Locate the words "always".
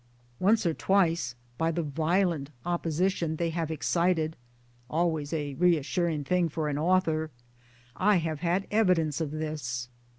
4.89-5.31